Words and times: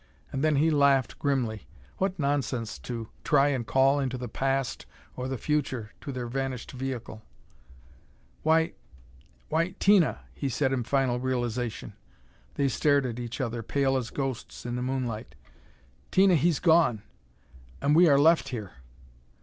And 0.31 0.43
then 0.43 0.55
he 0.55 0.71
laughed 0.71 1.19
grimly. 1.19 1.67
What 1.99 2.17
nonsense 2.17 2.79
to 2.79 3.09
try 3.23 3.49
and 3.49 3.67
call 3.67 3.99
into 3.99 4.17
the 4.17 4.27
past 4.27 4.87
or 5.15 5.27
the 5.27 5.37
future 5.37 5.91
to 6.01 6.11
their 6.11 6.25
vanished 6.25 6.71
vehicle! 6.71 7.21
"Why 8.41 8.73
why, 9.49 9.75
Tina" 9.77 10.21
he 10.33 10.49
said 10.49 10.73
in 10.73 10.85
final 10.85 11.19
realization. 11.19 11.93
They 12.55 12.67
stared 12.67 13.05
at 13.05 13.19
each 13.19 13.39
other, 13.39 13.61
pale 13.61 13.95
as 13.95 14.09
ghosts 14.09 14.65
in 14.65 14.75
the 14.75 14.81
moonlight. 14.81 15.35
"Tina, 16.09 16.33
he's 16.33 16.57
gone. 16.57 17.03
And 17.79 17.95
we 17.95 18.07
are 18.09 18.17
left 18.17 18.49
here!" 18.49 18.71